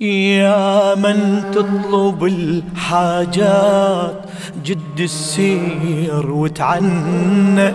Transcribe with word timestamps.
يا 0.00 0.94
من 0.94 1.42
تطلب 1.52 2.24
الحاجات 2.24 4.14
جد 4.64 5.00
السير 5.00 6.30
وتعنى. 6.30 7.72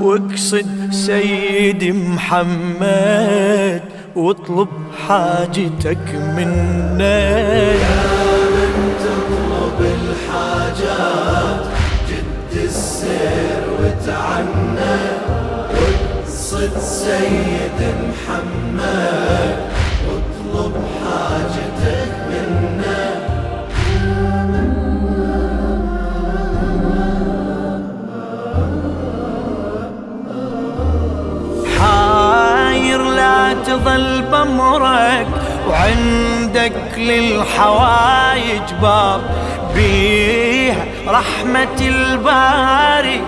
واقصد 0.00 0.66
سيد 0.90 1.84
محمد 1.84 3.82
واطلب 4.16 4.68
حاجتك 5.08 6.14
منا 6.36 7.28
يا 7.72 8.06
من 8.56 8.94
تطلب 9.04 9.78
الحاجات 10.00 11.66
جد 12.08 12.62
السير 12.64 13.62
وتعنى. 13.80 14.96
واقصد 15.74 16.78
سيد 16.80 17.80
محمد. 18.08 19.77
بمرك 34.44 35.26
وعندك 35.68 36.72
للحوايج 36.98 38.72
باب. 38.82 39.20
بيه 39.74 40.74
رحمة 41.08 41.80
الباري 41.80 43.20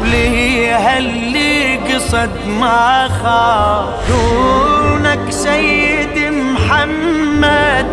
وليها 0.00 0.98
اللي 0.98 1.76
قصد 1.76 2.30
ما 2.60 3.08
خاف 3.22 4.08
دونك 4.08 5.30
سيد 5.30 6.32
محمد 6.32 7.86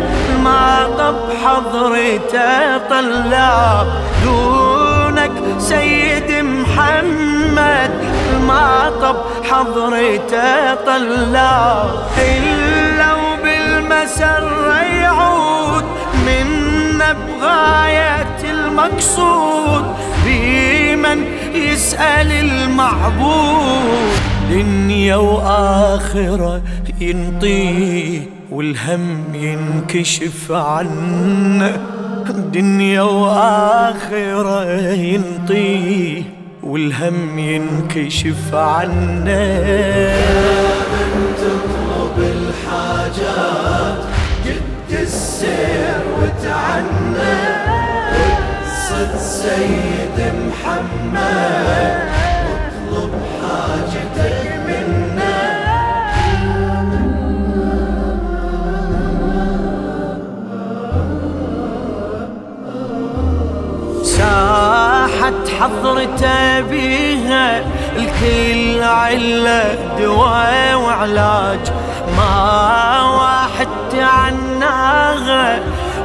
ما 0.44 0.88
طب 0.98 1.16
حضرته 1.44 2.78
طلاب. 2.90 3.86
دونك 4.24 5.32
سيد 5.58 6.30
محمد 6.44 7.90
ما 8.46 8.92
طب 9.02 9.16
حضرته 9.50 10.74
طلاب. 10.74 11.90
وبالمسر 14.06 14.74
يعود 15.02 15.84
منا 16.26 17.12
بغاية 17.12 18.50
المقصود 18.50 19.84
بمن 20.26 21.24
يسأل 21.54 22.32
المعبود. 22.32 24.10
دنيا 24.50 25.16
وآخرة 25.16 26.62
ينطيه 27.00 28.20
والهم 28.50 29.34
ينكشف 29.34 30.52
عنه. 30.52 31.80
دنيا 32.52 33.02
وآخرة 33.02 34.64
ينطيه 34.92 36.22
والهم 36.62 37.38
ينكشف 37.38 38.54
عنه. 38.54 39.36
حضرته 65.80 66.60
بيها 66.60 67.62
الكل 67.96 68.82
علة 68.82 69.78
دواء 69.98 70.74
وعلاج. 70.74 71.58
ما 72.16 73.02
واحد 73.02 73.68
تعناها 73.90 75.58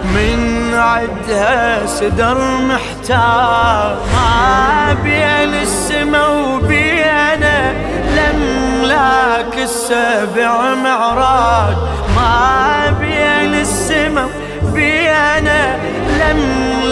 من 0.03 0.71
عدها 0.73 1.85
سدر 1.85 2.37
محتاج. 2.61 3.95
ما 4.13 4.95
بين 5.03 5.53
السما 5.61 6.27
وبينا 6.27 7.73
لملاك 8.15 9.57
السبع 9.57 10.73
معراج. 10.83 11.75
ما 12.15 12.93
بين 12.99 13.55
السما 13.55 14.27
بينا 14.73 15.75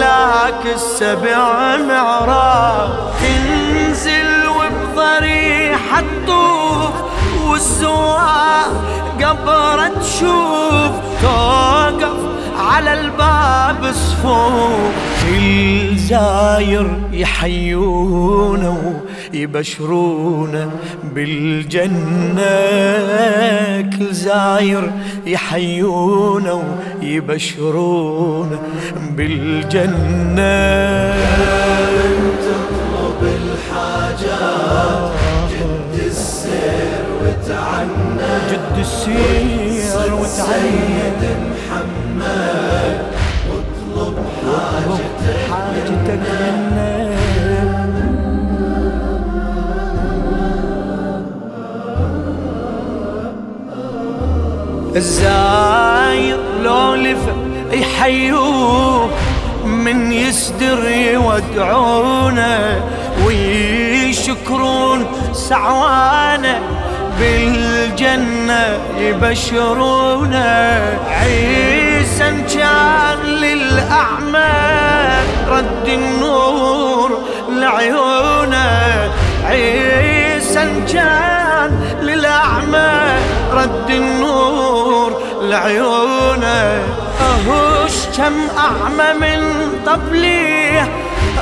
لملاك 0.00 0.66
السبع 0.74 1.76
معراج. 1.76 2.88
تنزل 3.20 4.48
وبضريحة 4.48 6.00
الطوف 6.00 6.94
والسواق 7.46 8.72
قبرة 9.22 9.88
تشوف. 10.00 10.92
توقف 11.22 12.18
على 12.58 12.92
الباب 13.00 13.92
صفوف. 13.92 14.94
كل 15.28 15.96
زاير 15.96 16.98
يحيونه 17.12 19.00
ويبشرونه 19.34 20.70
بالجنة 21.14 22.50
كل 23.98 24.14
زاير 24.14 24.90
يحيونه 25.26 26.62
ويبشرونه 27.02 28.58
بالجنة 29.16 30.50
تطلب 32.46 33.20
الحاجات 33.40 35.10
جد 35.50 36.04
السير 36.06 37.04
وتعنى. 37.22 38.32
جد 38.50 38.78
السير 38.78 40.14
وتعين 40.14 40.26
سيد 40.26 41.22
محمد 41.50 41.99
الزاير 54.96 56.38
لو 56.62 56.94
لفى 56.94 57.32
يحيوه 57.72 59.10
من 59.64 60.12
يسدر 60.12 60.88
يودعونه 60.88 62.84
ويشكرون 63.26 65.06
سعوانه 65.32 66.60
بالجنة 67.20 68.78
يبشرونه. 68.98 70.80
عيسى 71.10 72.30
كان 72.54 73.18
للأعمى 73.26 74.52
رد 75.48 75.88
النور 75.88 77.18
لعيونه. 77.48 79.10
عيسى 79.44 80.70
كان 80.92 81.70
للأعمى 82.02 83.00
رد 83.52 83.90
النور 83.90 85.22
لعيونه. 85.42 86.82
أهوش 87.20 88.06
كم 88.16 88.32
أعمى 88.58 89.20
من 89.20 89.40
طبليه 89.86 90.88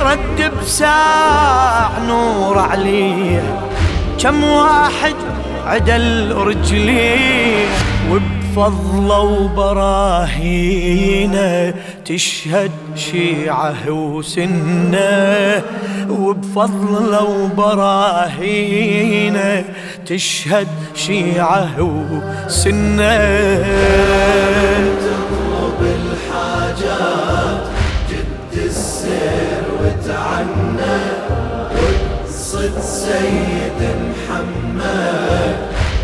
رد 0.01 0.51
بساع 0.61 1.89
نور 2.07 2.59
عليه. 2.59 3.43
كم 4.21 4.43
واحد 4.43 5.15
عدل 5.65 6.35
رجليه 6.35 7.65
وبفضله 8.59 9.19
وبراهينه 9.47 10.53
تشهد 12.05 12.71
شيعة 12.95 13.89
وسنة 13.89 15.63
وبفضله 16.09 17.23
وبراهينه 17.43 18.73
تشهد 20.05 20.67
شيعة 20.95 21.81
وسنة. 21.81 23.17
تطلب 24.99 25.79
الحاجات 25.99 27.63
جد 28.09 28.53
السير 28.65 29.63
وتعنى 29.79 30.99
واقصد 31.75 32.73
سيد 32.81 33.81
محمد 34.09 35.57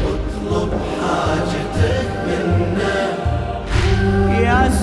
واطلب 0.05 0.71
حاجتك 1.01 1.64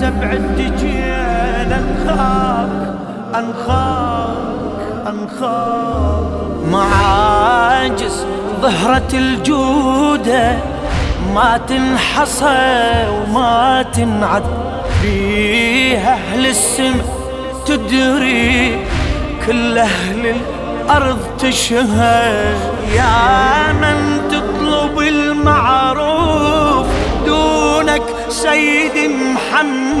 سبع 0.03 0.31
الدجين 0.31 1.71
أنخاك 1.71 2.95
أنخاك 3.35 5.07
أنخاك. 5.07 6.23
معاجز 6.71 8.25
ظهرة 8.61 9.11
الجودة 9.13 10.57
ما 11.35 11.59
تنحصى 11.67 13.07
وما 13.09 13.85
تنعد. 13.93 14.43
بيها 15.03 16.13
أهل 16.13 16.45
السماء 16.45 17.05
تدري 17.65 18.85
كل 19.47 19.77
أهل 19.77 20.35
الأرض 20.35 21.19
تشهد 21.39 22.57
يا 22.95 23.73
من 23.73 24.21
تطلب 24.31 24.99
المعروف 24.99 26.87
دونك 27.25 28.03
سيد 28.29 29.11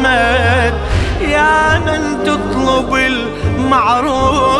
محمد 0.03 0.73
يا 1.21 1.79
من 1.79 2.23
تطلب 2.23 2.95
المعروف 3.57 4.55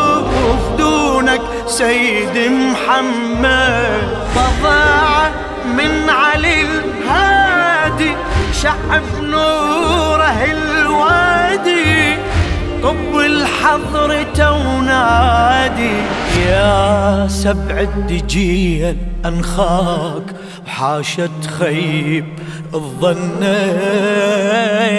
دونك 0.78 1.40
سيد 1.66 2.52
محمد. 2.52 4.08
بضاعة 4.36 5.30
من 5.76 6.10
علي 6.10 6.62
الهادي 6.62 8.12
شعب 8.62 9.02
نوره 9.22 10.44
الوادي 10.44 12.16
طب 12.82 13.18
الحضر 13.18 14.22
تونادي. 14.34 15.92
يا 16.46 17.28
سبع 17.28 17.80
الدجيل 17.80 18.96
أنخاك 19.24 20.22
وحاشت 20.66 21.46
خيب 21.58 22.24
الظن 22.74 23.42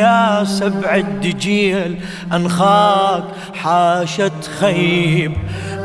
يا 0.04 0.44
سبع 0.44 0.96
الدجيل 0.96 2.00
أنخاك 2.34 3.24
حاشت 3.54 4.50
خيب. 4.60 5.34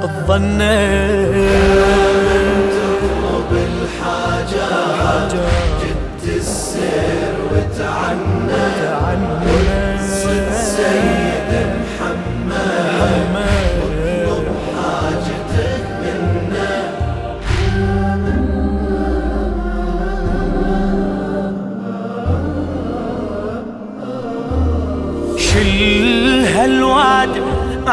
الظن 0.02 0.58
تطلب 2.70 3.50
الحاجات 3.52 5.32
جد 5.82 6.34
السير 6.36 7.34
وتعنى. 7.52 8.49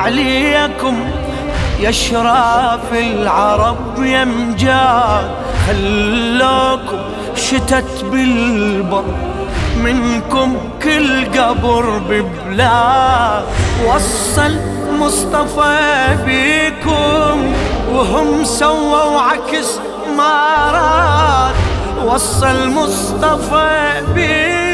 عليكم 0.07 0.95
يا 1.79 1.91
شراف 1.91 2.93
العرب 2.93 4.03
يا 4.03 4.25
مجاد 4.25 5.31
خلوكم 5.67 6.99
شتت 7.35 8.05
بالبر 8.11 9.03
منكم 9.83 10.57
كل 10.83 11.25
قبر 11.39 11.99
ببلاد. 12.09 13.43
وصل 13.87 14.55
مصطفى 14.99 16.17
بيكم 16.25 17.53
وهم 17.93 18.43
سووا 18.43 19.21
عكس 19.21 19.79
ما 20.17 20.35
راد. 20.71 21.55
وصل 22.05 22.69
مصطفى 22.69 24.01
بيكم 24.15 24.66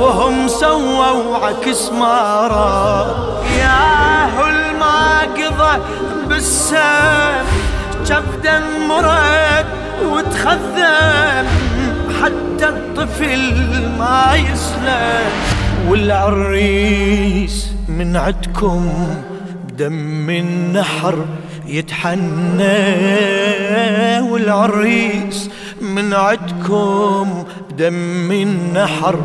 وهم 0.00 0.48
سووا 0.48 1.36
عكس 1.46 1.92
ما 1.92 2.46
راد 2.46 3.16
يا 3.58 4.24
هل 4.24 4.76
ما 4.78 5.20
قضى 5.20 5.80
بالسيف 6.28 7.46
جبدا 8.06 8.62
مرد 8.88 9.66
وتخذم. 10.04 11.46
حتى 12.22 12.68
الطفل 12.68 13.88
ما 13.98 14.34
يسلم. 14.34 15.30
والعريس 15.88 17.68
من 17.88 18.16
عدكم 18.16 18.92
بدم 19.68 20.30
النحر 20.30 21.24
يتحنى. 21.66 22.80
والعريس 24.30 25.50
من 25.80 26.14
عدكم 26.14 27.44
بدم 27.70 28.32
النحر 28.32 29.16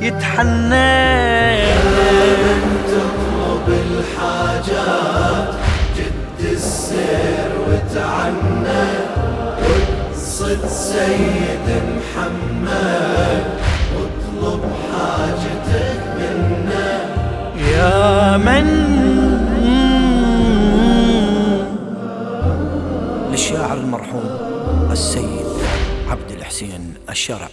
يتحنى. 0.00 1.16
تطلب 2.88 3.66
الحاجات 3.68 5.54
جد 5.96 6.40
السير 6.52 7.50
وتعنى 7.68 8.84
واقصد 9.62 10.66
سيد 10.68 11.68
محمد 11.96 13.44
واطلب 13.94 14.62
حاجتك 14.92 16.00
منا 16.18 17.00
يا 17.56 18.36
من 18.36 18.66
للشاعر 23.30 23.76
المرحوم 23.76 24.30
السيد 24.92 25.46
عبد 26.10 26.30
الحسين 26.30 26.94
الشرع 27.10 27.48